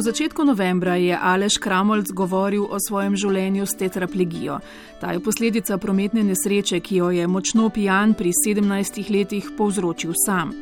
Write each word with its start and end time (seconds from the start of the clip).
V 0.00 0.02
začetku 0.02 0.44
novembra 0.48 0.96
je 0.96 1.12
Aleš 1.12 1.58
Kramolc 1.60 2.08
govoril 2.16 2.64
o 2.64 2.78
svojem 2.80 3.18
življenju 3.20 3.66
s 3.68 3.76
tetraplegijo. 3.76 4.54
Ta 4.96 5.10
je 5.12 5.20
posledica 5.20 5.76
prometne 5.76 6.22
nesreče, 6.24 6.78
ki 6.80 7.02
jo 7.02 7.10
je 7.12 7.26
močno 7.28 7.66
pijan 7.68 8.14
pri 8.16 8.32
17 8.32 9.10
letih 9.12 9.50
povzročil 9.58 10.14
sam. 10.24 10.54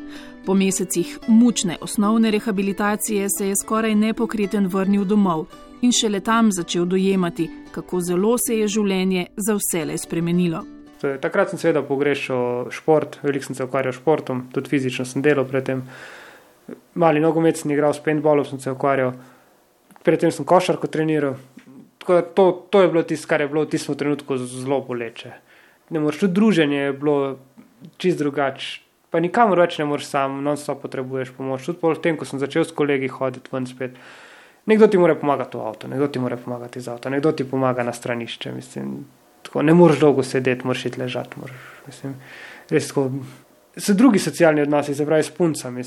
Po 0.43 0.59
mesecih 0.59 1.12
mučne 1.29 1.79
osnovne 1.80 2.35
rehabilitacije 2.35 3.29
se 3.30 3.53
je 3.53 3.61
skoraj 3.62 3.95
nepokreten 3.95 4.66
vrnil 4.66 5.07
domov 5.07 5.46
in 5.86 5.95
šele 5.95 6.18
tam 6.18 6.50
začel 6.50 6.91
dojemati, 6.91 7.46
kako 7.70 8.00
zelo 8.00 8.34
se 8.43 8.59
je 8.59 8.66
življenje 8.66 9.27
za 9.36 9.55
vse 9.55 9.84
le 9.84 10.02
spremenilo. 10.02 10.64
Takrat 10.98 11.55
sem 11.55 11.62
seveda 11.62 11.86
pogrešal 11.86 12.73
šport, 12.75 13.20
veliko 13.23 13.46
sem 13.46 13.55
se 13.55 13.70
ukvarjal 13.70 13.95
s 13.95 14.02
športom, 14.02 14.48
tudi 14.50 14.75
fizično 14.75 15.07
sem 15.07 15.23
delal 15.23 15.46
predtem 15.46 15.86
mali 16.95 17.21
nogomet 17.21 17.57
sem 17.57 17.71
igral, 17.71 17.95
s 17.95 18.03
paintballom 18.05 18.45
sem 18.45 18.61
se 18.61 18.73
ukvarjal, 18.73 19.14
predtem 20.05 20.32
sem 20.32 20.46
košarko 20.46 20.91
treniral. 20.91 21.39
To, 22.08 22.53
to 22.71 22.82
je 22.82 22.89
bilo 22.89 23.03
tisto, 23.04 23.29
kar 23.29 23.44
je 23.44 23.49
bilo 23.49 23.67
v 23.67 23.71
tistem 23.75 23.96
trenutku 23.99 24.39
zelo 24.41 24.81
boleče. 24.81 25.32
Ne 25.93 26.00
moreš, 26.00 26.22
tudi 26.25 26.39
druženje 26.39 26.79
je 26.79 26.93
bilo 26.93 27.17
čist 28.00 28.18
drugače. 28.18 28.81
Pa 29.13 29.21
nikamor 29.25 29.61
več 29.61 29.79
ne 29.81 29.86
moreš 29.89 30.08
sam, 30.08 30.41
non 30.44 30.57
stop 30.61 30.82
potrebuješ 30.85 31.32
pomoč. 31.36 31.64
Tudi 31.64 31.81
po 31.81 31.93
tem, 31.96 32.17
ko 32.17 32.28
sem 32.28 32.41
začel 32.41 32.64
s 32.64 32.72
kolegi 32.77 33.08
hoditi 33.12 33.53
ven 33.53 33.69
spet. 33.69 33.97
Nekdo 34.69 34.89
ti 34.89 35.00
mora 35.00 35.16
pomagati 35.16 35.56
v 35.56 35.64
avto, 35.64 35.89
nekdo 35.89 36.11
ti 36.12 36.20
mora 36.20 36.36
pomagati 36.36 36.80
z 36.80 36.92
avto, 36.92 37.08
nekdo 37.08 37.33
ti 37.33 37.44
pomaga 37.48 37.84
na 37.89 37.94
stranišče. 37.97 38.53
Mislim, 38.53 39.06
tako, 39.48 39.64
ne 39.64 39.72
moreš 39.72 40.03
dolgo 40.05 40.25
sedeti, 40.25 40.66
moraš 40.69 40.84
iti 40.91 41.00
ležati. 41.00 41.41
Moraš, 41.41 41.62
mislim, 41.86 42.19
res 42.69 42.89
tako 42.92 43.06
so 43.78 43.95
drugi 43.95 44.19
socialni 44.19 44.62
odnosi, 44.62 44.95
se 44.95 45.06
pravi 45.06 45.23
s 45.23 45.31
puncami. 45.31 45.83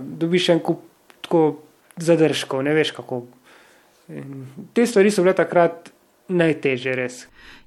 Dobiš 0.00 0.48
en 0.48 0.60
kup 0.60 0.80
tako 1.20 1.58
zadržkov, 1.96 2.62
ne 2.62 2.74
veš 2.74 2.90
kako. 2.90 3.24
In 4.08 4.46
te 4.72 4.86
stvari 4.86 5.10
so 5.10 5.22
bile 5.22 5.34
takrat 5.34 5.90
najtežje, 6.28 6.94
res. 6.96 7.26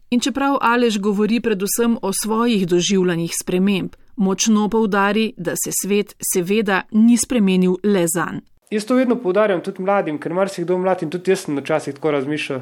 In 0.09 0.21
čeprav 0.21 0.57
Alež 0.61 0.99
govori 0.99 1.39
predvsem 1.41 1.97
o 2.01 2.11
svojih 2.13 2.67
doživljanjih 2.67 3.33
sprememb, 3.41 3.95
močno 4.15 4.69
poudari, 4.69 5.33
da 5.37 5.55
se 5.55 5.71
svet 5.81 6.13
seveda 6.33 6.83
ni 6.91 7.17
spremenil 7.17 7.79
le 7.83 8.05
za 8.07 8.27
njim. 8.31 8.43
Jaz 8.71 8.85
to 8.85 8.95
vedno 8.95 9.15
poudarjam 9.21 9.61
tudi 9.61 9.83
mladim, 9.83 10.17
ker 10.19 10.33
marsikdo 10.33 10.77
mlad 10.77 11.03
in 11.03 11.09
tudi 11.09 11.31
jaz 11.31 11.45
sem 11.45 11.57
včasih 11.57 11.93
tako 11.93 12.11
razmišljal. 12.11 12.61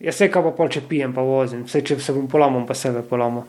Jaz 0.00 0.16
se 0.16 0.28
kaj 0.32 0.42
pa 0.42 0.52
pol, 0.56 0.68
če 0.68 0.82
pijem, 0.88 1.12
pa 1.14 1.22
vozim, 1.24 1.64
vse 1.64 1.80
če 1.84 1.98
se 2.00 2.12
bom 2.12 2.28
polomil, 2.28 2.66
pa 2.68 2.74
sebe 2.74 3.02
polomil. 3.02 3.44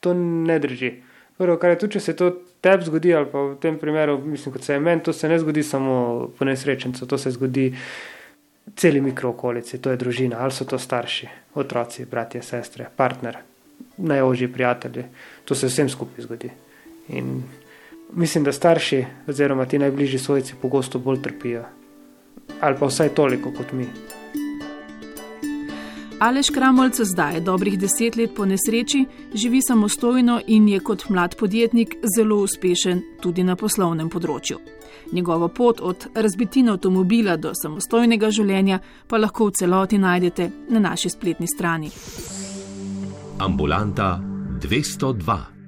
To 0.00 0.14
ne 0.16 0.58
drži. 0.60 0.92
Prvo, 1.38 1.56
kar 1.56 1.70
je 1.74 1.78
tu, 1.78 1.88
če 1.88 2.00
se 2.00 2.14
to 2.16 2.30
tebi 2.62 2.86
zgodi, 2.86 3.14
ali 3.14 3.26
pa 3.30 3.40
v 3.50 3.56
tem 3.60 3.78
primeru, 3.78 4.18
mislim, 4.24 4.54
kot 4.54 4.64
se 4.64 4.76
je 4.76 4.80
meni, 4.80 5.02
to 5.02 5.12
se 5.12 5.28
ne 5.28 5.38
zgodi 5.38 5.62
samo 5.62 5.94
po 6.38 6.44
nesrečencu, 6.44 7.06
to 7.06 7.18
se 7.18 7.32
zgodi 7.34 7.72
celi 8.76 9.00
mikrookolici, 9.00 9.80
to 9.82 9.90
je 9.90 9.98
družina, 9.98 10.38
ali 10.40 10.54
so 10.54 10.64
to 10.68 10.78
starši, 10.78 11.28
otroci, 11.58 12.06
bratje, 12.06 12.42
sestre, 12.46 12.86
partner, 12.96 13.40
najožji 13.96 14.52
prijatelji, 14.52 15.04
to 15.44 15.58
se 15.58 15.66
vsem 15.66 15.90
skupaj 15.90 16.28
zgodi. 16.28 16.52
In 17.18 17.42
mislim, 18.12 18.44
da 18.44 18.52
starši 18.52 19.04
oziroma 19.28 19.66
ti 19.66 19.82
najbližji 19.82 20.18
svojci 20.18 20.54
pogosto 20.62 20.98
bolj 20.98 21.22
trpijo, 21.22 21.64
ali 22.60 22.76
pa 22.78 22.86
vsaj 22.86 23.14
toliko 23.18 23.50
kot 23.56 23.72
mi. 23.72 23.88
Aleš 26.22 26.50
Kramolc 26.50 27.00
zdaj, 27.00 27.40
dobrih 27.40 27.78
deset 27.78 28.16
let 28.16 28.30
po 28.36 28.44
nesreči, 28.46 29.06
živi 29.34 29.60
samostojno 29.62 30.40
in 30.46 30.68
je 30.68 30.80
kot 30.80 31.08
mlad 31.08 31.34
podjetnik 31.36 31.96
zelo 32.16 32.36
uspešen 32.36 33.00
tudi 33.20 33.42
na 33.42 33.56
poslovnem 33.56 34.06
področju. 34.10 34.58
Njegovo 35.12 35.48
pot 35.48 35.80
od 35.80 36.06
razbitine 36.14 36.70
avtomobila 36.70 37.34
do 37.36 37.50
samostojnega 37.62 38.30
življenja 38.30 38.78
pa 39.10 39.18
lahko 39.18 39.48
v 39.50 39.56
celoti 39.58 39.98
najdete 39.98 40.46
na 40.70 40.84
naši 40.86 41.10
spletni 41.10 41.50
strani. 41.50 41.90
Ambulanta 43.42 44.14
202. 44.62 45.61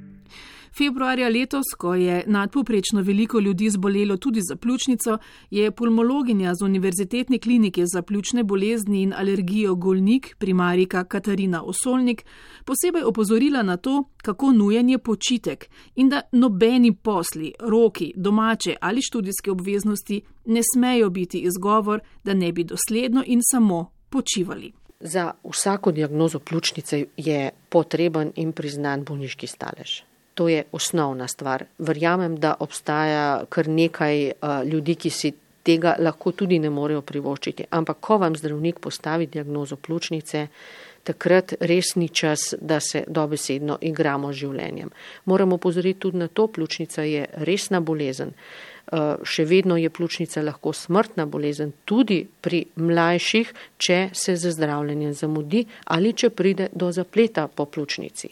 Februarja 0.79 1.29
letos, 1.29 1.65
ko 1.79 1.95
je 1.95 2.25
nadpoprečno 2.27 3.03
veliko 3.03 3.39
ljudi 3.41 3.71
zbolelo 3.71 4.17
tudi 4.17 4.41
za 4.43 4.57
pljučnico, 4.57 5.19
je 5.51 5.71
pulmologinja 5.71 6.55
z 6.55 6.65
Univerzitetne 6.65 7.39
klinike 7.39 7.85
za 7.87 8.03
pljučne 8.03 8.45
bolezni 8.45 9.03
in 9.03 9.13
alergijo 9.17 9.75
Golnik, 9.75 10.37
primarika 10.39 11.05
Katarina 11.05 11.63
Osolnik, 11.63 12.25
posebej 12.65 13.03
opozorila 13.03 13.63
na 13.63 13.77
to, 13.77 14.05
kako 14.17 14.53
nujen 14.53 14.89
je 14.89 14.99
počitek 14.99 15.71
in 15.95 16.09
da 16.09 16.21
nobeni 16.33 16.95
posli, 16.95 17.53
roki, 17.61 18.13
domače 18.17 18.77
ali 18.81 19.03
študijske 19.03 19.51
obveznosti 19.51 20.23
ne 20.45 20.61
smejo 20.75 21.11
biti 21.11 21.39
izgovor, 21.39 22.01
da 22.25 22.35
ne 22.35 22.53
bi 22.53 22.65
dosledno 22.65 23.23
in 23.27 23.41
samo 23.53 23.93
počivali. 24.09 24.73
Za 25.01 25.33
vsako 25.53 25.93
diagnozo 25.93 26.39
pljučnice 26.39 27.05
je 27.17 27.51
potreben 27.69 28.33
in 28.37 28.53
priznan 28.53 29.05
bolniški 29.05 29.47
stalež. 29.47 30.14
To 30.35 30.49
je 30.49 30.65
osnovna 30.73 31.29
stvar. 31.29 31.65
Verjamem, 31.79 32.37
da 32.43 32.55
obstaja 32.61 33.45
kar 33.49 33.69
nekaj 33.69 34.25
uh, 34.31 34.63
ljudi, 34.67 34.95
ki 34.95 35.11
si 35.11 35.33
tega 35.65 35.95
lahko 35.99 36.33
tudi 36.33 36.59
ne 36.59 36.71
morejo 36.71 37.03
privoščiti. 37.07 37.69
Ampak, 37.71 38.01
ko 38.01 38.19
vam 38.19 38.37
zdravnik 38.37 38.81
postavi 38.85 39.27
diagnozo 39.27 39.77
pljučnice, 39.77 40.47
takrat 41.05 41.55
res 41.61 41.95
ni 41.97 42.09
čas, 42.09 42.53
da 42.61 42.81
se 42.81 43.05
dobesedno 43.07 43.79
igramo 43.81 44.33
z 44.33 44.45
življenjem. 44.45 44.93
Moramo 45.25 45.59
pozoriti 45.59 46.01
tudi 46.07 46.21
na 46.21 46.29
to, 46.29 46.49
pljučnica 46.49 47.05
je 47.09 47.27
resna 47.49 47.81
bolezen. 47.81 48.35
Uh, 48.85 49.17
še 49.25 49.47
vedno 49.49 49.79
je 49.81 49.89
pljučnica 49.91 50.43
lahko 50.45 50.73
smrtna 50.77 51.25
bolezen, 51.27 51.73
tudi 51.85 52.19
pri 52.41 52.67
mlajših, 52.77 53.53
če 53.81 53.99
se 54.13 54.37
z 54.37 54.53
zdravljenjem 54.53 55.15
zamudi 55.17 55.65
ali 55.85 56.13
če 56.13 56.31
pride 56.31 56.69
do 56.73 56.91
zapleta 56.93 57.47
po 57.49 57.65
pljučnici. 57.65 58.29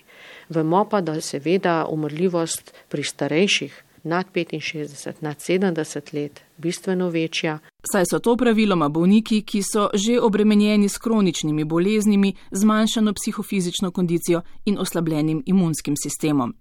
Vemo 0.53 0.85
pa, 0.85 1.01
da 1.01 1.17
seveda 1.21 1.87
umrljivost 1.89 2.75
pri 2.89 3.03
starejših 3.03 3.81
nad 4.03 4.27
65, 4.35 5.12
nad 5.21 5.37
70 5.37 6.15
let 6.15 6.41
bistveno 6.57 7.09
večja. 7.09 7.59
Saj 7.93 8.05
so 8.11 8.19
to 8.19 8.37
praviloma 8.37 8.89
bolniki, 8.89 9.43
ki 9.43 9.62
so 9.62 9.89
že 9.95 10.21
obremenjeni 10.21 10.89
s 10.89 10.99
kroničnimi 10.99 11.65
boleznimi, 11.65 12.35
zmanjšano 12.51 13.12
psihofizično 13.12 13.91
kondicijo 13.91 14.43
in 14.65 14.79
oslabljenim 14.79 15.43
imunskim 15.47 15.95
sistemom. 15.97 16.55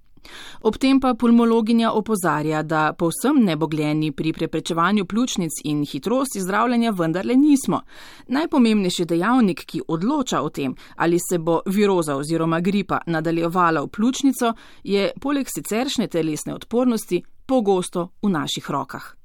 Ob 0.61 0.77
tem 0.77 0.99
pa 0.99 1.13
pulmologinja 1.13 1.91
opozarja, 1.91 2.63
da 2.63 2.93
povsem 2.93 3.43
nebogljeni 3.45 4.11
pri 4.11 4.33
preprečevanju 4.33 5.05
pljučnic 5.05 5.51
in 5.63 5.85
hitrosti 5.85 6.41
zdravljenja 6.41 6.91
vendarle 6.91 7.35
nismo. 7.35 7.81
Najpomembnejši 8.27 9.05
dejavnik, 9.05 9.65
ki 9.65 9.81
odloča 9.87 10.41
o 10.41 10.49
tem, 10.49 10.75
ali 10.95 11.17
se 11.29 11.37
bo 11.37 11.61
viroza 11.65 12.15
oziroma 12.15 12.59
gripa 12.59 13.01
nadaljevala 13.05 13.81
v 13.81 13.87
pljučnico, 13.87 14.53
je 14.83 15.11
poleg 15.21 15.47
siceršne 15.49 16.07
telesne 16.07 16.53
odpornosti 16.53 17.23
pogosto 17.45 18.09
v 18.21 18.29
naših 18.29 18.69
rokah. 18.69 19.15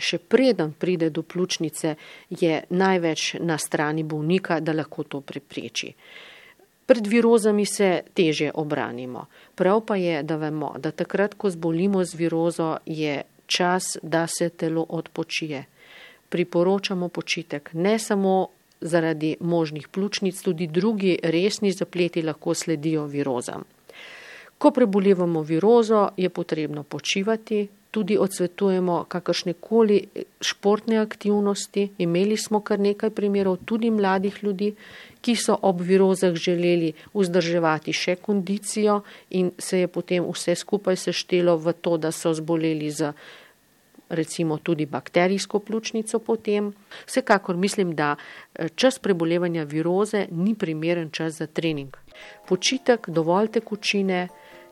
Še 0.00 0.18
preden 0.18 0.72
pride 0.78 1.10
do 1.10 1.22
pljučnice, 1.22 1.94
je 2.30 2.60
največ 2.70 3.34
na 3.40 3.58
strani 3.58 4.04
bolnika, 4.04 4.60
da 4.60 4.72
lahko 4.72 5.04
to 5.04 5.20
prepreči. 5.20 5.92
Pred 6.90 7.06
virozami 7.06 7.66
se 7.66 8.02
teže 8.14 8.50
obranimo. 8.54 9.26
Prav 9.54 9.84
pa 9.86 9.96
je, 9.96 10.22
da 10.22 10.36
vemo, 10.36 10.72
da 10.78 10.90
takrat, 10.90 11.34
ko 11.38 11.50
zbolimo 11.50 12.02
z 12.04 12.14
virozo, 12.18 12.78
je 12.86 13.22
čas, 13.46 13.96
da 14.02 14.26
se 14.26 14.48
telo 14.48 14.86
odpočije. 14.88 15.64
Priporočamo 16.28 17.08
počitek 17.08 17.70
ne 17.72 17.98
samo 17.98 18.48
zaradi 18.80 19.36
možnih 19.40 19.88
pljučnic, 19.88 20.42
tudi 20.42 20.66
drugi 20.66 21.18
resni 21.22 21.70
zapleti 21.72 22.22
lahko 22.22 22.54
sledijo 22.54 23.04
virozam. 23.06 23.62
Ko 24.58 24.70
prebolevamo 24.70 25.42
virozo, 25.42 26.08
je 26.16 26.28
potrebno 26.28 26.82
počivati, 26.82 27.68
tudi 27.90 28.18
odsvetujemo 28.18 29.04
kakršne 29.08 29.52
koli 29.52 30.06
športne 30.40 30.98
aktivnosti. 30.98 31.88
Imeli 31.98 32.36
smo 32.36 32.60
kar 32.60 32.80
nekaj 32.80 33.10
primerov 33.10 33.56
tudi 33.64 33.90
mladih 33.90 34.38
ljudi, 34.42 34.74
ki 35.20 35.36
so 35.36 35.56
ob 35.62 35.80
virozah 35.80 36.34
želeli 36.34 36.92
vzdrževati 37.14 37.92
še 37.92 38.16
kondicijo 38.16 39.00
in 39.30 39.50
se 39.58 39.80
je 39.80 39.88
potem 39.88 40.24
vse 40.24 40.54
skupaj 40.54 40.96
seštelo 40.96 41.56
v 41.56 41.72
to, 41.72 41.96
da 41.96 42.12
so 42.12 42.32
zboleli 42.34 42.90
za 42.90 43.12
recimo 44.10 44.56
tudi 44.58 44.86
bakterijsko 44.86 45.58
pljučnico 45.58 46.18
potem. 46.18 46.72
Vsekakor 47.06 47.56
mislim, 47.56 47.94
da 47.94 48.16
eh, 48.16 48.68
čas 48.68 48.98
prebolevanja 48.98 49.62
viroze 49.62 50.26
ni 50.30 50.54
primeren 50.54 51.10
čas 51.10 51.38
za 51.38 51.46
trening. 51.46 51.96
Počitek, 52.48 53.08
dovolj 53.08 53.48
tekočine, 53.48 54.28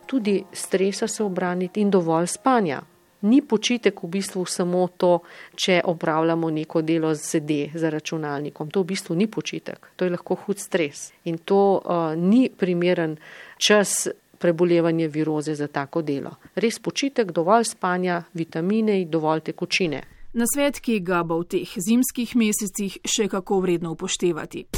tudi 0.06 0.44
stresa 0.52 1.06
se 1.06 1.22
obraniti 1.22 1.80
in 1.80 1.90
dovolj 1.90 2.26
spanja 2.26 2.82
ni 3.22 3.40
počitek 3.42 4.02
v 4.02 4.08
bistvu 4.08 4.44
samo 4.46 4.88
to, 4.96 5.18
če 5.54 5.80
opravljamo 5.84 6.50
neko 6.50 6.82
delo 6.82 7.14
z 7.14 7.24
sede 7.24 7.60
za 7.74 7.90
računalnikom. 7.90 8.70
To 8.70 8.82
v 8.82 8.92
bistvu 8.94 9.16
ni 9.16 9.26
počitek, 9.26 9.90
to 9.96 10.04
je 10.04 10.14
lahko 10.14 10.38
hud 10.44 10.58
stres. 10.58 11.12
In 11.24 11.38
to 11.38 11.78
uh, 11.78 12.14
ni 12.16 12.48
primeren 12.50 13.16
čas 13.58 14.08
prebolevanja 14.38 15.08
viroze 15.08 15.54
za 15.54 15.66
tako 15.66 16.02
delo. 16.02 16.36
Res 16.54 16.78
počitek, 16.78 17.32
dovolj 17.32 17.64
spanja, 17.74 18.22
vitamine 18.34 19.00
in 19.02 19.10
dovolj 19.10 19.48
tekočine. 19.50 20.02
Nasvet, 20.38 20.78
ki 20.84 21.00
ga 21.02 21.24
bo 21.26 21.40
v 21.42 21.48
teh 21.56 21.70
zimskih 21.74 22.36
mesecih 22.36 23.00
še 23.02 23.26
kako 23.32 23.62
vredno 23.64 23.96
upoštevati. 23.96 24.68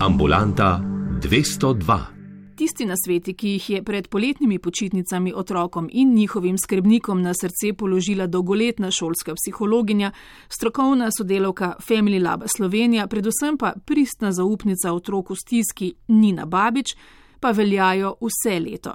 Ambulanta 0.00 0.80
202 1.20 2.19
tisti 2.60 2.84
nasveti, 2.84 3.32
ki 3.34 3.54
jih 3.54 3.70
je 3.70 3.82
pred 3.84 4.08
poletnimi 4.12 4.58
počitnicami 4.58 5.32
otrokom 5.32 5.88
in 5.92 6.12
njihovim 6.14 6.58
skrbnikom 6.58 7.22
na 7.22 7.32
srce 7.34 7.72
položila 7.72 8.26
dolgoletna 8.26 8.90
šolska 8.90 9.34
psihologinja, 9.34 10.12
strokovna 10.48 11.08
sodelovka 11.18 11.72
Family 11.88 12.22
Lab 12.22 12.42
Slovenija, 12.56 13.06
predvsem 13.06 13.56
pa 13.56 13.72
pristna 13.84 14.32
zaupnica 14.32 14.92
otroku 14.92 15.34
stiski 15.34 15.94
Nina 16.08 16.44
Babič, 16.46 16.96
pa 17.40 17.50
veljajo 17.50 18.14
vse 18.20 18.60
leto. 18.60 18.94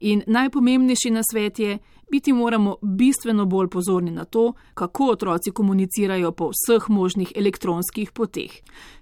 In 0.00 0.22
najpomembnejši 0.26 1.10
nasvet 1.10 1.58
je, 1.58 1.78
biti 2.10 2.32
moramo 2.32 2.76
bistveno 2.82 3.46
bolj 3.46 3.68
pozorni 3.68 4.10
na 4.10 4.24
to, 4.24 4.52
kako 4.74 5.10
otroci 5.10 5.50
komunicirajo 5.50 6.32
po 6.32 6.50
vseh 6.50 6.88
možnih 6.88 7.32
elektronskih 7.36 8.12
poteh 8.12 8.50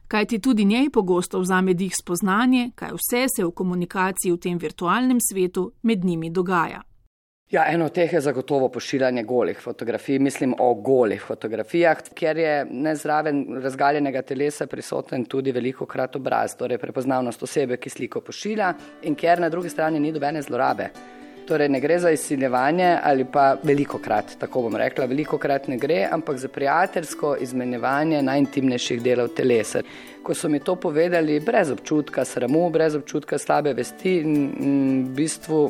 kajti 0.08 0.38
tudi 0.38 0.64
njej 0.64 0.90
pogosto 0.90 1.40
vzame 1.40 1.74
dih 1.74 1.94
spoznanje, 2.00 2.70
kaj 2.74 2.90
vse 2.94 3.26
se 3.36 3.44
v 3.44 3.50
komunikaciji 3.50 4.32
v 4.32 4.38
tem 4.38 4.58
virtualnem 4.58 5.18
svetu 5.20 5.72
med 5.82 6.04
njimi 6.04 6.30
dogaja. 6.30 6.82
Ja, 7.50 7.62
eno 7.70 7.84
od 7.86 7.92
teh 7.94 8.12
je 8.12 8.20
zagotovo 8.20 8.68
pošiljanje 8.68 9.22
golih 9.22 9.58
fotografij, 9.62 10.18
mislim 10.18 10.54
o 10.58 10.74
golih 10.74 11.22
fotografijah, 11.22 12.00
ker 12.14 12.38
je 12.38 12.64
nezraven 12.70 13.44
razgaljenega 13.62 14.22
telesa 14.22 14.66
prisoten 14.66 15.24
tudi 15.24 15.52
veliko 15.52 15.86
krat 15.86 16.16
obraz, 16.16 16.56
torej 16.58 16.78
prepoznavnost 16.78 17.42
osebe, 17.42 17.76
ki 17.76 17.90
sliko 17.90 18.20
pošilja 18.20 18.72
in 19.02 19.14
ker 19.14 19.40
na 19.40 19.48
drugi 19.48 19.70
strani 19.70 20.00
ni 20.00 20.12
dobene 20.12 20.42
zlorabe. 20.42 20.90
Torej, 21.46 21.68
ne 21.68 21.80
gre 21.80 21.98
za 21.98 22.10
izsiljevanje 22.10 22.98
ali 23.02 23.24
pa 23.24 23.56
veliko 23.62 23.98
krat, 23.98 24.32
tako 24.38 24.62
bom 24.62 24.76
rekla, 24.76 25.04
veliko 25.06 25.38
krat 25.38 25.68
ne 25.68 25.76
gre, 25.78 26.08
ampak 26.12 26.38
za 26.42 26.48
prijateljsko 26.48 27.36
izmenjevanje 27.40 28.22
najintimnejših 28.22 29.02
delov 29.02 29.28
telesa. 29.28 29.82
Ko 30.22 30.34
so 30.34 30.48
mi 30.48 30.58
to 30.58 30.74
povedali, 30.76 31.38
brez 31.40 31.70
občutka 31.70 32.24
sramu, 32.24 32.70
brez 32.70 32.94
občutka 32.94 33.38
slabe 33.38 33.74
vesti, 33.78 34.16
in, 34.26 35.04
v 35.06 35.14
bistvu 35.14 35.60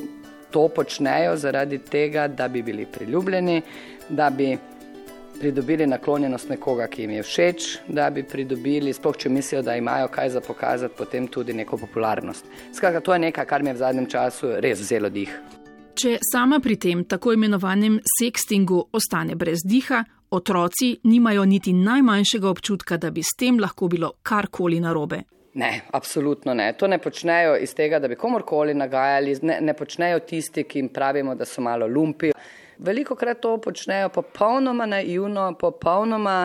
to 0.50 0.68
počnejo 0.68 1.36
zaradi 1.36 1.78
tega, 1.78 2.28
da 2.28 2.48
bi 2.48 2.62
bili 2.62 2.86
priljubljeni, 2.86 3.60
da 4.08 4.30
bi 4.30 4.56
pridobili 5.40 5.86
naklonjenost 5.86 6.48
nekoga, 6.48 6.86
ki 6.86 7.02
jim 7.02 7.10
je 7.18 7.22
všeč, 7.22 7.68
da 7.88 8.08
bi 8.10 8.22
pridobili, 8.24 8.96
sploh 8.96 9.16
če 9.16 9.28
mislijo, 9.28 9.62
da 9.62 9.76
imajo 9.76 10.08
kaj 10.08 10.30
za 10.38 10.40
pokazati, 10.40 10.96
potem 10.98 11.28
tudi 11.28 11.52
neko 11.52 11.76
popularnost. 11.76 12.48
Skratka, 12.72 13.00
to 13.00 13.12
je 13.12 13.26
nekaj, 13.28 13.44
kar 13.44 13.62
mi 13.62 13.70
je 13.70 13.76
v 13.76 13.84
zadnjem 13.84 14.08
času 14.08 14.56
res 14.64 14.80
vzelo 14.80 15.12
dih. 15.12 15.36
Če 15.96 16.18
sama 16.20 16.58
pri 16.60 16.74
tem 16.76 17.06
tako 17.08 17.32
imenovanem 17.32 17.94
sextingu 18.04 18.82
ostane 18.98 19.32
brez 19.32 19.62
diha, 19.64 20.02
otroci 20.36 20.90
nimajo 21.08 21.46
niti 21.48 21.72
najmanjšega 21.72 22.50
občutka, 22.50 22.98
da 23.00 23.08
bi 23.10 23.22
s 23.24 23.32
tem 23.40 23.56
lahko 23.56 23.88
bilo 23.88 24.10
karkoli 24.22 24.76
narobe. 24.84 25.22
Ne, 25.56 25.70
absolutno 25.96 26.52
ne. 26.52 26.66
To 26.76 26.84
ne 26.86 26.98
počnejo 27.00 27.54
iz 27.64 27.72
tega, 27.74 27.96
da 27.96 28.10
bi 28.12 28.18
komorkoli 28.20 28.74
nagajali, 28.76 29.38
ne, 29.48 29.56
ne 29.64 29.72
počnejo 29.72 30.20
tisti, 30.28 30.66
ki 30.68 30.82
jim 30.82 30.90
pravimo, 30.92 31.34
da 31.34 31.48
so 31.48 31.64
malo 31.64 31.88
lumpi. 31.88 32.34
Veliko 32.76 33.16
krat 33.16 33.40
to 33.40 33.54
počnejo 33.64 34.12
popolnoma 34.12 34.84
naivno, 34.84 35.54
popolnoma 35.56 36.42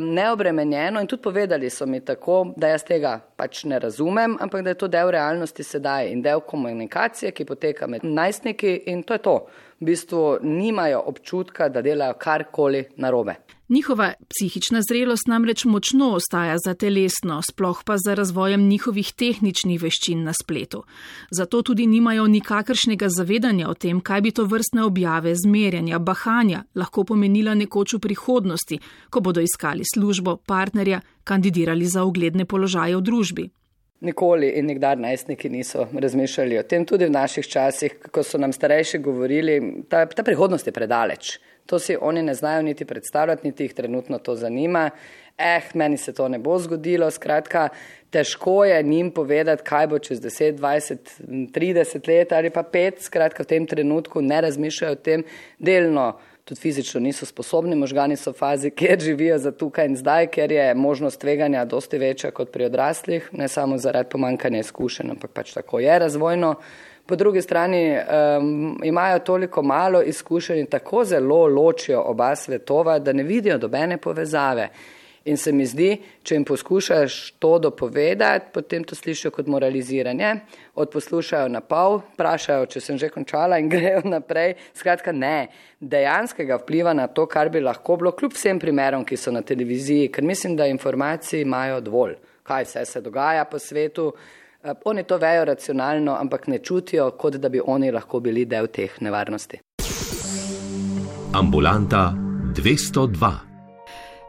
neobremenjeno 0.00 1.00
in 1.00 1.06
tudi 1.06 1.22
povedali 1.22 1.70
so 1.70 1.86
mi 1.86 2.00
tako, 2.00 2.52
da 2.56 2.68
jaz 2.68 2.84
tega 2.84 3.20
pač 3.36 3.64
ne 3.64 3.78
razumem, 3.78 4.36
ampak 4.40 4.64
da 4.64 4.70
je 4.70 4.78
to 4.82 4.88
del 4.88 5.10
realnosti 5.10 5.64
sedaj 5.64 6.10
in 6.10 6.22
del 6.22 6.40
komunikacije, 6.40 7.32
ki 7.32 7.44
poteka 7.44 7.86
med 7.86 8.04
najstniki 8.04 8.82
in 8.86 9.02
to 9.02 9.14
je 9.14 9.18
to. 9.18 9.36
V 9.80 9.84
bistvu 9.84 10.38
nimajo 10.42 11.02
občutka, 11.06 11.68
da 11.68 11.82
delajo 11.82 12.14
karkoli 12.18 12.84
narobe. 12.96 13.34
Njihova 13.70 14.12
psihična 14.28 14.80
zrelost 14.82 15.26
namreč 15.26 15.64
močno 15.64 16.08
ostaja 16.14 16.56
za 16.64 16.74
telesno, 16.74 17.42
sploh 17.50 17.82
pa 17.86 17.94
za 17.98 18.14
razvojem 18.14 18.68
njihovih 18.68 19.12
tehničnih 19.12 19.82
veščin 19.82 20.24
na 20.24 20.32
spletu. 20.42 20.82
Zato 21.30 21.62
tudi 21.62 21.86
nimajo 21.86 22.26
nikakršnega 22.26 23.08
zavedanja 23.08 23.68
o 23.70 23.74
tem, 23.74 24.00
kaj 24.00 24.20
bi 24.20 24.32
to 24.34 24.44
vrstne 24.44 24.82
objave, 24.82 25.34
zmerjanja, 25.38 25.98
bahanja 25.98 26.64
lahko 26.74 27.04
pomenila 27.04 27.54
nekoč 27.54 27.94
v 27.94 28.00
prihodnosti, 28.08 28.78
ko 29.10 29.20
bodo 29.20 29.40
iskali 29.40 29.86
službo, 29.94 30.36
partnerja, 30.36 31.00
kandidirali 31.24 31.86
za 31.86 32.02
ugledne 32.04 32.44
položaje 32.44 32.96
v 32.96 33.04
družbi. 33.06 33.44
Nikoli 34.00 34.48
in 34.58 34.66
nikdar 34.66 34.98
najstniki 34.98 35.48
niso 35.48 35.86
razmišljali 35.94 36.58
o 36.58 36.66
tem, 36.66 36.86
tudi 36.86 37.06
v 37.06 37.14
naših 37.14 37.46
časih, 37.46 37.94
ko 38.10 38.26
so 38.26 38.38
nam 38.38 38.50
starejši 38.52 38.98
govorili, 38.98 39.60
ta, 39.88 40.02
ta 40.06 40.26
prihodnost 40.26 40.66
je 40.66 40.74
predaleč. 40.74 41.38
To 41.66 41.78
si 41.78 41.96
oni 42.00 42.22
ne 42.22 42.34
znajo 42.34 42.62
niti 42.62 42.84
predstavljati, 42.84 43.46
niti 43.46 43.64
jih 43.64 43.74
trenutno 43.74 44.18
to 44.18 44.34
zanima. 44.34 44.90
Eh, 45.38 45.60
meni 45.74 45.96
se 45.96 46.12
to 46.12 46.28
ne 46.28 46.38
bo 46.38 46.58
zgodilo. 46.58 47.10
Skratka, 47.10 47.68
težko 48.10 48.64
je 48.64 48.82
njim 48.82 49.10
povedati, 49.10 49.62
kaj 49.64 49.86
bo 49.86 49.98
čez 49.98 50.20
10, 50.20 50.58
20, 50.58 50.96
30 51.52 52.08
let 52.08 52.32
ali 52.32 52.50
pa 52.50 52.62
5. 52.62 53.00
Skratka, 53.00 53.42
v 53.42 53.46
tem 53.46 53.66
trenutku 53.66 54.20
ne 54.22 54.40
razmišljajo 54.40 54.92
o 54.92 55.00
tem 55.00 55.24
delno. 55.58 56.18
Tudi 56.44 56.60
fizično 56.60 57.00
niso 57.00 57.26
sposobni, 57.26 57.76
možgani 57.76 58.16
so 58.16 58.32
v 58.32 58.36
fazi, 58.36 58.70
kjer 58.78 59.00
živijo 59.00 59.38
za 59.38 59.52
tukaj 59.52 59.86
in 59.86 59.96
zdaj, 59.96 60.26
ker 60.34 60.52
je 60.52 60.74
možnost 60.74 61.20
tveganja 61.20 61.64
dosti 61.64 61.98
večja 61.98 62.30
kot 62.30 62.52
pri 62.52 62.64
odraslih, 62.64 63.30
ne 63.32 63.48
samo 63.48 63.78
zaradi 63.78 64.10
pomankanja 64.10 64.60
izkušenj, 64.60 65.10
ampak 65.10 65.32
pač 65.32 65.54
tako 65.54 65.80
je 65.80 65.98
razvojno 65.98 66.54
po 67.10 67.16
drugi 67.16 67.42
strani 67.42 67.96
um, 67.98 68.80
imajo 68.84 69.18
toliko 69.18 69.62
malo 69.62 70.02
izkušenj 70.02 70.58
in 70.58 70.66
tako 70.66 71.04
zelo 71.04 71.46
ločijo 71.46 72.02
oba 72.06 72.36
svetova, 72.36 72.98
da 72.98 73.12
ne 73.12 73.22
vidijo 73.22 73.58
dobene 73.58 73.96
povezave. 73.96 74.68
In 75.24 75.36
se 75.36 75.52
mi 75.52 75.66
zdi, 75.68 75.90
če 76.24 76.34
jim 76.34 76.44
poskušaš 76.48 77.16
to 77.42 77.58
dopovedati, 77.58 78.46
potem 78.54 78.84
to 78.88 78.96
slišijo 78.96 79.30
kot 79.34 79.50
moraliziranje, 79.52 80.30
odposlušajo 80.80 81.50
na 81.52 81.60
pol, 81.60 81.98
vprašajo, 82.14 82.70
če 82.72 82.80
sem 82.80 82.98
že 82.98 83.10
končala 83.12 83.58
in 83.60 83.68
grejo 83.74 84.00
naprej. 84.08 84.54
Skratka, 84.72 85.12
ne, 85.12 85.50
dejanskega 85.80 86.62
vpliva 86.62 86.94
na 86.96 87.10
to, 87.12 87.26
kar 87.28 87.50
bi 87.52 87.60
lahko 87.60 87.98
bilo, 88.00 88.14
kljub 88.16 88.38
vsem 88.38 88.62
primerom, 88.62 89.04
ki 89.04 89.18
so 89.20 89.34
na 89.34 89.42
televiziji, 89.42 90.08
ker 90.14 90.24
mislim, 90.24 90.56
da 90.56 90.70
informacij 90.70 91.42
imajo 91.44 91.82
dovolj, 91.84 92.16
kaj 92.46 92.70
vse 92.70 92.86
se 92.88 93.02
dogaja 93.04 93.44
po 93.44 93.58
svetu, 93.58 94.12
oni 94.84 95.02
to 95.02 95.18
vejo 95.18 95.44
racionalno, 95.44 96.16
ampak 96.20 96.46
ne 96.46 96.58
čutijo, 96.58 97.10
kot 97.10 97.34
da 97.34 97.48
bi 97.48 97.60
oni 97.66 97.90
lahko 97.90 98.20
bili 98.20 98.44
del 98.44 98.66
teh 98.66 99.00
nevarnosti. 99.00 99.58
Ambulanta 101.34 102.12
202. 102.54 103.30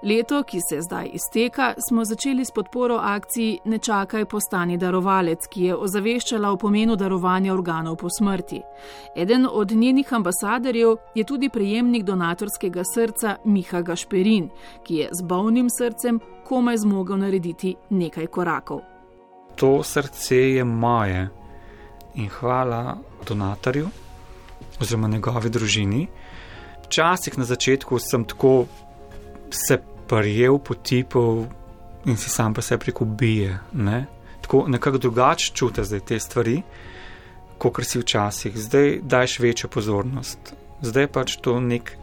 Leto, 0.04 0.44
ki 0.44 0.60
se 0.70 0.82
zdaj 0.82 1.10
izteka, 1.14 1.74
smo 1.90 2.06
začeli 2.06 2.46
s 2.46 2.52
podporo 2.56 2.96
akciji 2.96 3.60
Ne 3.66 3.78
čakaj 3.78 4.26
postani 4.26 4.78
darovalec, 4.78 5.46
ki 5.48 5.64
je 5.64 5.76
ozaveščala 5.76 6.52
o 6.52 6.58
pomenu 6.58 6.96
darovanja 6.96 7.54
organov 7.54 7.96
po 7.96 8.10
smrti. 8.10 8.62
Eden 9.16 9.46
od 9.52 9.72
njenih 9.72 10.14
ambasadorjev 10.14 10.96
je 11.16 11.24
tudi 11.24 11.50
prejemnik 11.50 12.04
donatorskega 12.04 12.84
srca 12.96 13.36
Miha 13.46 13.82
Gašperin, 13.82 14.50
ki 14.84 14.96
je 14.96 15.10
z 15.12 15.22
bolnim 15.22 15.70
srcem 15.70 16.20
komaj 16.46 16.78
zmogel 16.78 17.18
narediti 17.18 17.76
nekaj 17.90 18.28
korakov 18.28 18.91
to 19.62 19.84
srce 19.84 20.36
je 20.36 20.64
moje 20.64 21.30
in 22.16 22.30
hvala 22.30 22.98
donatorju 23.28 23.90
oziroma 24.82 25.08
njegovi 25.08 25.50
družini. 25.50 26.08
Včasih 26.86 27.38
na 27.38 27.46
začetku 27.46 28.00
sem 28.00 28.26
tako 28.26 28.66
se 29.52 29.78
prijel, 30.10 30.58
potipal 30.58 31.46
in 32.06 32.18
si 32.18 32.30
sam 32.30 32.54
pa 32.54 32.62
se 32.62 32.78
preko 32.78 33.06
bije. 33.06 33.60
Ne? 33.74 34.06
Tako 34.42 34.66
nekako 34.68 34.98
drugače 34.98 35.54
čutiš 35.54 35.86
zdaj 35.86 36.00
te 36.00 36.20
stvari, 36.20 36.62
kot 37.58 37.86
si 37.86 38.00
včasih. 38.00 38.58
Zdaj 38.58 39.00
daš 39.04 39.40
večjo 39.40 39.70
pozornost. 39.70 40.56
Zdaj 40.82 41.08
pač 41.08 41.38
to 41.38 41.60
nek, 41.60 41.98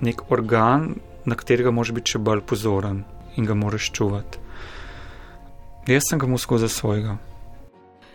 nek 0.00 0.30
organ, 0.32 0.94
na 1.24 1.36
katerega 1.36 1.70
moraš 1.70 1.92
biti 1.92 2.16
še 2.16 2.24
bolj 2.24 2.40
pozoren 2.40 3.04
in 3.36 3.44
ga 3.44 3.54
moraš 3.54 3.92
čuvati. 3.92 4.48
Jaz 5.86 6.02
sem 6.10 6.18
ga 6.18 6.26
musko 6.26 6.58
za 6.58 6.68
svojega. 6.68 7.16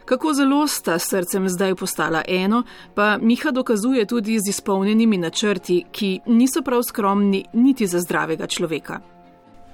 Kako 0.06 0.34
zelo 0.34 0.68
sta 0.68 1.00
srcem 1.00 1.50
zdaj 1.50 1.76
postala 1.76 2.22
eno, 2.28 2.64
pa 2.96 3.18
Miha 3.18 3.52
dokazuje 3.52 4.06
tudi 4.06 4.40
z 4.40 4.50
izpolnjenimi 4.50 5.18
načrti, 5.18 5.86
ki 5.92 6.20
niso 6.26 6.62
prav 6.62 6.84
skromni 6.84 7.46
niti 7.54 7.88
za 7.88 8.00
zdravega 8.00 8.48
človeka. 8.48 9.00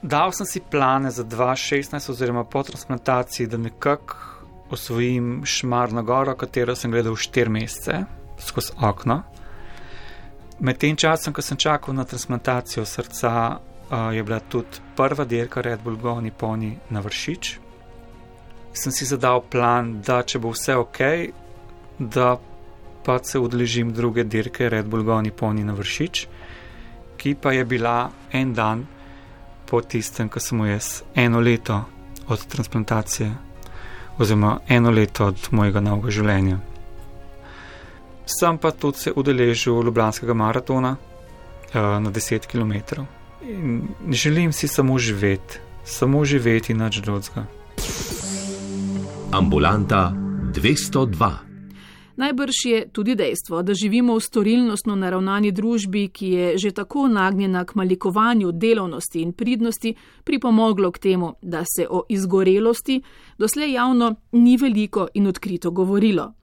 Dal 0.01 0.31
sem 0.31 0.45
si 0.45 0.59
plane 0.71 1.11
za 1.11 1.23
2016 1.23 2.11
oziroma 2.11 2.43
po 2.43 2.63
transplantaciji, 2.63 3.47
da 3.47 3.57
nekako 3.57 4.15
osvojim 4.69 5.41
šmarno 5.45 6.03
goro, 6.03 6.35
katero 6.35 6.75
sem 6.75 6.91
gledal 6.91 7.13
4 7.13 7.49
mesece 7.49 8.03
skozi 8.39 8.71
okno. 8.81 9.23
Med 10.59 10.77
tem 10.77 10.95
časom, 10.95 11.33
ko 11.33 11.41
sem 11.41 11.57
čakal 11.57 11.95
na 11.95 12.03
transplantacijo 12.03 12.85
srca, 12.85 13.59
je 14.13 14.23
bila 14.23 14.39
tudi 14.39 14.79
prva 14.95 15.25
dirka 15.25 15.61
Red 15.61 15.81
Bull 15.83 15.97
Goni 15.97 16.31
Pony 16.31 16.75
na 16.89 16.99
vršič, 16.99 17.59
sem 18.73 18.91
si 18.91 19.05
zadal 19.05 19.41
plan, 19.41 19.99
da 20.01 20.21
če 20.23 20.39
bo 20.39 20.53
vse 20.55 20.75
ok, 20.75 20.99
da 21.99 22.37
pa 23.05 23.19
se 23.23 23.39
odležim 23.39 23.93
druge 23.93 24.23
dirke 24.23 24.69
Red 24.69 24.85
Bull 24.85 25.03
Goni 25.03 25.31
Pony 25.31 25.63
na 25.65 25.73
vršič, 25.73 26.27
ki 27.17 27.35
pa 27.41 27.53
je 27.53 27.65
bila 27.65 28.09
en 28.31 28.53
dan 28.53 28.85
po 29.69 29.81
tistem, 29.81 30.29
ko 30.29 30.39
sem 30.39 30.65
jaz 30.65 31.03
eno 31.15 31.39
leto 31.39 31.83
od 32.27 32.45
transplantacije, 32.47 33.31
oziroma 34.17 34.59
eno 34.67 34.91
leto 34.91 35.25
od 35.31 35.47
mojega 35.51 35.81
novega 35.81 36.11
življenja. 36.11 36.59
Sem 38.25 38.57
pa 38.57 38.71
tudi 38.71 38.97
se 38.97 39.13
udeležil 39.15 39.81
Ljubljanskega 39.83 40.33
maratona 40.33 40.95
uh, 40.95 41.75
na 41.99 42.11
10 42.11 42.47
km. 42.47 43.03
In 43.41 43.87
želim 44.09 44.53
si 44.53 44.67
samo 44.67 44.99
živeti, 44.99 45.59
samo 45.85 46.25
živeti 46.25 46.73
na 46.73 46.89
čudovska. 46.89 47.45
Ambulanta 49.31 50.13
202. 50.53 51.31
Najbrž 52.15 52.53
je 52.65 52.89
tudi 52.89 53.15
dejstvo, 53.15 53.61
da 53.63 53.73
živimo 53.73 54.15
v 54.15 54.19
storilnostno 54.19 54.95
naravnani 54.95 55.51
družbi, 55.51 56.07
ki 56.07 56.27
je 56.27 56.57
že 56.57 56.71
tako 56.71 57.07
nagnjena 57.07 57.63
k 57.65 57.75
malikovanju 57.75 58.51
delovnosti 58.51 59.21
in 59.21 59.31
pridnosti, 59.33 59.95
pripomoglo 60.23 60.91
k 60.91 60.99
temu, 60.99 61.33
da 61.41 61.63
se 61.75 61.87
o 61.89 62.03
izgorelosti 62.09 63.01
doslej 63.37 63.71
javno 63.71 64.15
ni 64.31 64.57
veliko 64.57 65.07
in 65.13 65.27
odkrito 65.27 65.71
govorilo. 65.71 66.33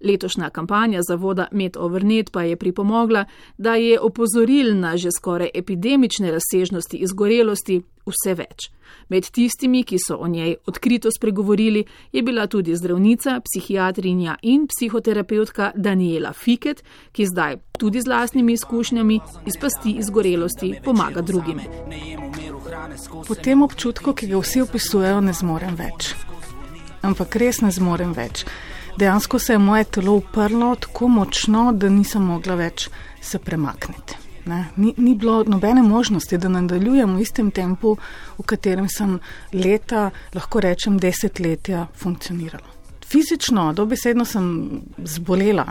Letošnja 0.00 0.50
kampanja 0.50 1.00
zavoda 1.08 1.48
Med 1.52 1.76
Overnet 1.76 2.32
pa 2.32 2.42
je 2.42 2.56
pripomogla, 2.56 3.24
da 3.58 3.74
je 3.74 4.00
opozoril 4.00 4.78
na 4.80 4.96
že 4.96 5.08
skoraj 5.18 5.50
epidemične 5.54 6.30
razsežnosti 6.30 6.96
izgorelosti 6.96 7.82
vse 8.06 8.34
več. 8.34 8.68
Med 9.08 9.28
tistimi, 9.32 9.82
ki 9.84 9.96
so 9.98 10.16
o 10.20 10.28
njej 10.28 10.56
odkrito 10.66 11.10
spregovorili, 11.10 11.84
je 12.12 12.22
bila 12.22 12.46
tudi 12.46 12.76
zdravnica, 12.76 13.40
psihiatrinja 13.40 14.36
in 14.42 14.66
psihoterapeutka 14.68 15.72
Daniela 15.74 16.32
Fiket, 16.32 16.84
ki 17.12 17.26
zdaj 17.26 17.56
tudi 17.78 18.00
z 18.00 18.08
lastnimi 18.08 18.52
izkušnjami 18.52 19.20
iz 19.46 19.56
pasti 19.60 19.96
izgorelosti 19.98 20.74
pomaga 20.84 21.22
drugim. 21.22 21.60
Po 23.28 23.34
tem 23.34 23.62
občutku, 23.62 24.12
ki 24.12 24.28
ga 24.28 24.38
vsi 24.38 24.62
opisujejo, 24.64 25.20
ne 25.20 25.32
zmorem 25.32 25.76
več. 25.76 26.14
Ampak 27.04 27.36
res 27.36 27.60
ne 27.60 27.72
zmorem 27.72 28.12
več 28.16 28.44
dejansko 28.98 29.38
se 29.38 29.52
je 29.52 29.58
moje 29.58 29.84
telo 29.84 30.12
uprlo 30.12 30.74
tako 30.76 31.08
močno, 31.08 31.72
da 31.72 31.88
nisem 31.88 32.22
mogla 32.22 32.54
več 32.54 32.88
se 33.20 33.38
premakniti. 33.38 34.16
Ni, 34.76 34.94
ni 34.96 35.14
bilo 35.14 35.44
nobene 35.46 35.82
možnosti, 35.82 36.38
da 36.38 36.48
nadaljujem 36.48 37.16
v 37.16 37.22
istem 37.22 37.50
tempu, 37.50 37.96
v 38.38 38.44
katerem 38.44 38.88
sem 38.92 39.16
leta, 39.52 40.10
lahko 40.34 40.60
rečem 40.60 40.98
desetletja, 41.00 41.86
funkcionirala. 41.96 42.74
Fizično, 43.08 43.72
dobesedno 43.72 44.24
sem 44.24 44.82
zbolela, 44.98 45.64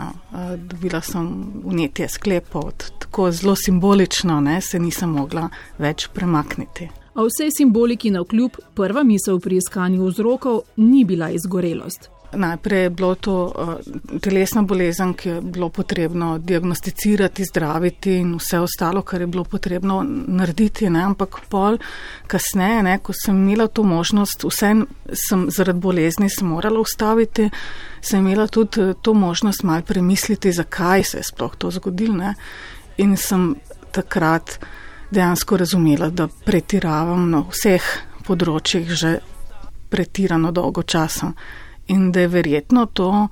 dobila 0.56 1.00
sem 1.02 1.28
unetje 1.64 2.08
sklepov, 2.08 2.72
tako 2.98 3.30
zelo 3.30 3.56
simbolično 3.56 4.40
ne, 4.40 4.60
se 4.60 4.78
nisem 4.78 5.10
mogla 5.10 5.48
več 5.78 6.08
premakniti. 6.14 6.88
A 7.14 7.22
vsej 7.22 7.50
simboliki 7.58 8.10
na 8.10 8.20
vkljub, 8.20 8.56
prva 8.74 9.02
misel 9.06 9.38
pri 9.40 9.56
iskanju 9.62 10.06
vzrokov 10.06 10.60
ni 10.76 11.04
bila 11.04 11.30
izgorelost. 11.30 12.10
Najprej 12.36 12.82
je 12.82 12.90
bilo 12.90 13.14
to 13.14 13.34
uh, 13.44 14.18
telesna 14.20 14.62
bolezen, 14.62 15.14
ki 15.14 15.28
je 15.28 15.40
bilo 15.40 15.68
potrebno 15.68 16.38
diagnosticirati, 16.38 17.44
zdraviti 17.44 18.16
in 18.18 18.34
vse 18.34 18.58
ostalo, 18.58 19.02
kar 19.02 19.20
je 19.20 19.26
bilo 19.26 19.44
potrebno 19.44 20.02
narediti. 20.26 20.90
Ne? 20.90 21.04
Ampak 21.04 21.40
pol 21.48 21.78
kasneje, 22.26 22.82
ne, 22.82 22.98
ko 22.98 23.12
sem 23.14 23.38
imela 23.38 23.68
to 23.68 23.82
možnost, 23.82 24.44
vse 24.44 24.74
sem 25.28 25.46
zaradi 25.50 25.80
bolezni 25.80 26.30
se 26.30 26.44
morala 26.44 26.80
ustaviti, 26.80 27.50
sem 28.00 28.26
imela 28.26 28.46
tudi 28.46 28.80
eh, 28.82 28.94
to 29.02 29.14
možnost 29.14 29.62
mal 29.62 29.82
premisliti, 29.82 30.52
zakaj 30.52 31.04
se 31.04 31.18
je 31.18 31.30
sploh 31.30 31.56
to 31.56 31.70
zgodilo. 31.70 32.34
In 32.98 33.16
sem 33.16 33.54
takrat 33.92 34.58
dejansko 35.14 35.56
razumela, 35.62 36.10
da 36.10 36.28
pretiravam 36.46 37.28
na 37.30 37.44
vseh 37.48 37.84
področjih 38.26 38.90
že 38.90 39.18
pretirano 39.92 40.50
dolgo 40.52 40.82
časa 40.82 41.32
in 41.92 42.10
da 42.12 42.24
je 42.24 42.32
verjetno 42.32 42.86
to 42.86 43.28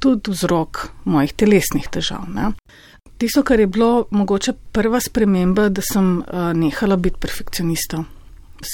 tudi 0.00 0.32
vzrok 0.32 0.86
mojih 1.04 1.34
telesnih 1.36 1.86
težav. 1.92 2.24
Ne. 2.32 2.52
Tisto, 3.20 3.42
kar 3.46 3.60
je 3.60 3.66
bilo 3.66 4.06
mogoče 4.10 4.52
prva 4.72 5.00
sprememba, 5.00 5.68
da 5.68 5.82
sem 5.84 6.16
uh, 6.18 6.50
nehala 6.56 6.96
biti 6.96 7.20
perfekcionista. 7.20 8.02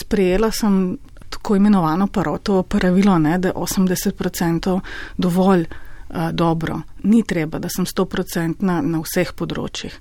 Sprejela 0.00 0.50
sem 0.54 0.96
tako 1.28 1.56
imenovano 1.56 2.06
parotovo 2.06 2.62
pravilo, 2.62 3.18
ne, 3.18 3.38
da 3.38 3.48
je 3.48 3.54
80% 3.54 4.80
dovolj 5.16 5.66
uh, 5.66 6.30
dobro. 6.32 6.80
Ni 7.02 7.22
treba, 7.26 7.58
da 7.58 7.68
sem 7.68 7.84
100% 7.86 8.62
na, 8.64 8.80
na 8.80 9.02
vseh 9.04 9.34
področjih. 9.36 9.98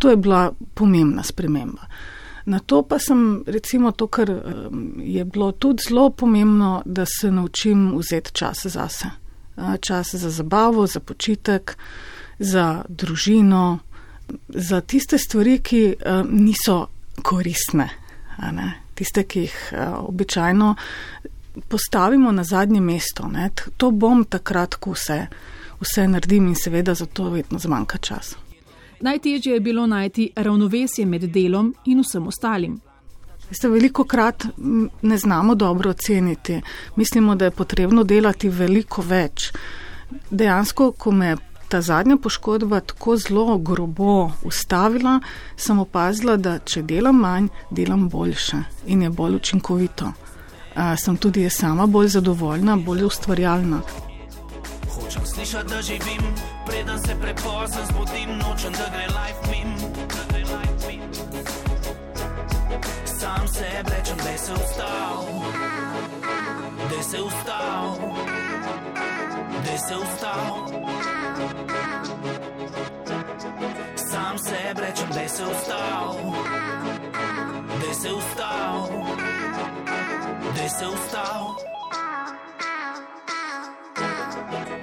To 0.00 0.10
je 0.10 0.16
bila 0.16 0.50
pomembna 0.74 1.22
sprememba. 1.22 1.86
Na 2.48 2.58
to 2.58 2.82
pa 2.82 2.98
sem, 2.98 3.44
recimo, 3.46 3.92
to, 3.92 4.06
kar 4.08 4.30
je 4.96 5.24
bilo 5.24 5.52
tudi 5.52 5.84
zelo 5.88 6.10
pomembno, 6.10 6.82
da 6.84 7.04
se 7.06 7.30
naučim 7.30 7.92
vzeti 7.98 8.32
čas 8.32 8.66
zase. 8.66 9.10
Čas 9.80 10.14
za 10.14 10.30
zabavo, 10.30 10.86
za 10.86 11.00
počitek, 11.00 11.76
za 12.38 12.84
družino, 12.88 13.78
za 14.48 14.80
tiste 14.80 15.18
stvari, 15.18 15.58
ki 15.58 15.94
niso 16.30 16.86
koristne, 17.22 17.90
tiste, 18.94 19.24
ki 19.24 19.40
jih 19.40 19.72
običajno 20.00 20.74
postavimo 21.68 22.32
na 22.32 22.44
zadnje 22.44 22.80
mesto. 22.80 23.30
To 23.76 23.90
bom 23.90 24.24
takrat, 24.24 24.74
ko 24.74 24.96
vse, 24.96 25.26
vse 25.80 26.08
naredim 26.08 26.48
in 26.48 26.54
seveda 26.54 26.94
za 26.94 27.06
to 27.06 27.30
vedno 27.30 27.58
zmanjka 27.58 27.98
časa. 27.98 28.49
Najtežje 29.00 29.52
je 29.52 29.60
bilo 29.60 29.86
najti 29.86 30.30
ravnovesje 30.36 31.06
med 31.06 31.22
delom 31.22 31.74
in 31.84 32.00
vsem 32.00 32.26
ostalim. 32.26 32.80
Veste, 33.48 33.68
veliko 33.68 34.04
krat 34.04 34.44
ne 35.02 35.18
znamo 35.18 35.54
dobro 35.54 35.90
oceniti. 35.90 36.60
Mislimo, 36.96 37.34
da 37.34 37.44
je 37.44 37.50
potrebno 37.50 38.04
delati 38.04 38.48
veliko 38.48 39.02
več. 39.02 39.52
Dejansko, 40.30 40.92
ko 40.92 41.10
me 41.10 41.26
je 41.26 41.36
ta 41.68 41.80
zadnja 41.80 42.16
poškodba 42.16 42.80
tako 42.80 43.16
zelo 43.16 43.58
grobo 43.58 44.30
ustavila, 44.42 45.20
sem 45.56 45.78
opazila, 45.78 46.36
da 46.36 46.58
če 46.58 46.82
delam 46.82 47.20
manj, 47.22 47.48
delam 47.70 48.08
boljše 48.08 48.62
in 48.86 49.02
je 49.02 49.10
bolj 49.10 49.36
učinkovito. 49.36 50.12
A, 50.74 50.96
sem 50.96 51.16
tudi 51.16 51.50
sama 51.50 51.86
bolj 51.86 52.08
zadovoljna, 52.18 52.76
bolj 52.76 53.04
ustvarjalna. 53.06 53.82
Hočem 55.10 55.26
slišati, 55.26 55.68
da 55.68 55.82
živim, 55.82 56.34
preden 56.66 56.98
se 56.98 57.20
prepozno 57.20 57.80
zbudim, 57.88 58.38
nočem, 58.38 58.72
da 58.72 58.86
gre 58.92 59.06
life 59.06 59.50
mim. 59.50 59.74
Sam 63.04 63.48
se 63.48 63.66
rečem, 63.76 64.16
da 64.16 64.38
se 64.38 64.52
ustal, 64.52 65.26
da 66.90 67.02
se 67.02 67.22
ustal, 67.22 67.96
da 69.64 69.78
se 69.78 69.96
ustal. 69.96 70.68
Sam 73.96 74.38
se 74.38 74.56
rečem, 74.74 75.08
da 75.14 75.28
se 75.28 75.44
ustal, 75.44 76.16
da 77.86 77.94
se 77.94 78.12
ustal, 78.12 78.88
da 80.56 80.68
se 80.68 80.86
ustal. 80.86 81.69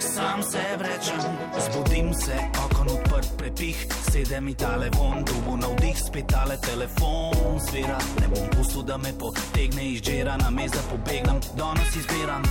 Sam 0.07 0.43
se 0.43 0.57
vrečem, 0.77 1.19
zbudim 1.57 2.13
se, 2.13 2.35
okon 2.65 2.87
odprt 3.17 3.37
prepih, 3.37 3.87
sedem 4.11 4.45
mi 4.45 4.53
tale 4.53 4.89
von, 4.89 5.23
dubu 5.25 5.57
na 5.57 5.67
vdih, 5.67 5.97
spet 5.97 6.27
tale 6.27 6.57
telefon, 6.57 7.59
zvira, 7.69 7.97
ne 8.21 8.27
bom 8.27 8.47
pustil, 8.49 8.83
da 8.83 8.97
me 8.97 9.11
potegne 9.17 9.83
iz 9.93 10.01
žera, 10.03 10.37
na 10.37 10.49
meza 10.49 10.81
pobegnem, 10.89 11.39
danes 11.57 11.95
izbiram, 11.95 12.43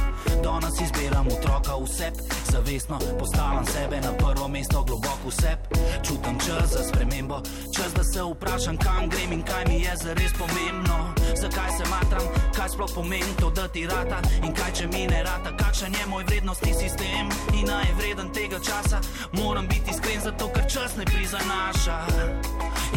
danes 0.43 0.81
izbiram 0.81 1.27
otroka 1.27 1.77
vse, 1.85 2.11
zavestno 2.51 2.99
postavljam 3.19 3.67
sebe 3.67 4.01
na 4.01 4.13
prvo 4.13 4.49
mesto, 4.49 4.85
globoko 4.85 5.29
vse, 5.29 5.57
čutim 6.03 6.39
čas 6.47 6.71
za 6.71 6.83
spremembo, 6.89 7.43
čas 7.77 7.95
da 7.95 8.05
se 8.05 8.23
vprašam, 8.23 8.77
kam 8.77 9.09
grem 9.09 9.33
in 9.33 9.43
kaj 9.43 9.65
mi 9.69 9.81
je 9.83 9.93
zares 10.03 10.33
pomembno, 10.39 11.15
zakaj 11.43 11.71
se 11.79 11.85
matram, 11.91 12.27
kaj 12.57 12.69
sploh 12.69 12.91
pomeni 12.95 13.33
to, 13.41 13.51
da 13.51 13.69
ti 13.69 13.87
rata? 13.87 14.19
In 14.47 14.55
kaj 14.55 14.73
če 14.73 14.87
mi 14.87 15.07
ne 15.07 15.23
rata, 15.23 15.57
kakšen 15.57 15.95
je 15.95 16.07
moj 16.07 16.25
vrednostni 16.25 16.73
sistem? 16.75 17.29
Ni 17.53 17.63
najvreden 17.63 18.33
tega 18.33 18.59
časa. 18.59 19.01
Moram 19.33 19.67
biti 19.69 19.91
iskren, 19.91 20.21
zato 20.25 20.49
ker 20.57 20.67
čas 20.69 20.97
ne 20.97 21.05
prizanaša. 21.05 21.99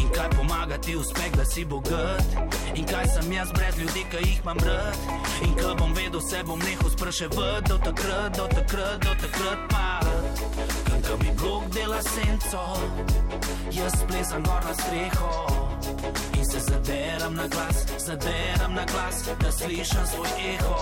In 0.01 0.09
kaj 0.15 0.29
pomaga 0.37 0.77
ti 0.77 0.95
uspeh, 0.95 1.31
da 1.35 1.45
si 1.45 1.65
bogat? 1.65 2.27
In 2.75 2.85
kaj 2.85 3.05
sem 3.13 3.31
jaz 3.33 3.51
brez 3.51 3.75
ljudi, 3.77 4.03
ki 4.11 4.17
jih 4.17 4.39
imam 4.43 4.57
rad? 4.57 4.97
In 5.43 5.53
ko 5.59 5.75
bom 5.75 5.93
vedel, 5.93 6.21
se 6.21 6.43
bom 6.43 6.59
nehal 6.59 6.89
spraševati 6.89 7.69
do 7.69 7.77
takrat, 7.77 8.37
do 8.37 8.47
takrat, 8.47 8.97
do 9.05 9.13
takrat 9.21 9.59
pa. 9.69 9.99
Ko 11.07 11.17
mi 11.23 11.31
blok 11.41 11.63
dela 11.73 12.01
senco, 12.01 12.63
jaz 13.71 13.95
plezam 14.07 14.43
gor 14.43 14.61
na 14.63 14.73
streho. 14.73 15.31
In 16.37 16.45
se 16.45 16.59
zaderam 16.59 17.33
na 17.35 17.47
glas, 17.47 17.77
zaderam 17.97 18.73
na 18.73 18.85
glas, 18.85 19.25
da 19.41 19.51
slišim 19.51 20.05
svoj 20.11 20.31
eho. 20.53 20.77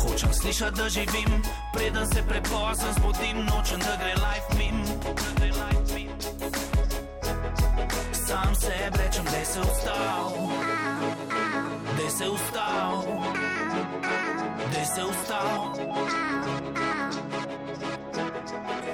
Hočem 0.00 0.32
slišati, 0.32 0.76
da 0.76 0.88
živim, 0.88 1.42
preden 1.74 2.06
se 2.06 2.22
prepozno 2.28 2.88
zbudim, 2.98 3.36
nočem, 3.50 3.78
da 3.78 3.94
gre 4.00 4.14
life 4.24 4.50
mim. 4.58 4.76
Sam 8.50 8.56
se 8.56 8.90
rečem, 8.98 9.24
da 9.24 9.44
se 9.44 9.60
ustal, 9.60 10.32
da 11.96 12.10
se 12.10 12.28
ustal, 12.28 13.04
da 14.74 14.84
se 14.84 15.04
ustal. 15.04 15.74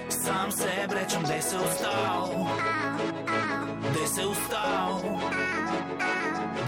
Sam 0.09 0.51
se 0.51 0.69
rečem, 0.89 1.23
da 1.23 1.43
se 1.43 1.57
ustal, 1.57 2.29
da 3.95 4.07
se 4.07 4.27
ustal, 4.27 5.01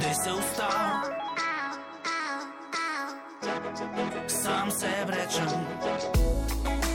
da 0.03 0.15
se 0.15 0.33
ustal. 0.33 1.01
Sam 4.29 4.71
se 4.71 4.89
rečem. 5.07 6.88